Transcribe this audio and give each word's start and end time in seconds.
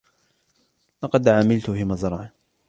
لقد 1.03 1.27
عملت 1.27 1.69
في 1.71 1.83
مزرعة. 1.83 2.31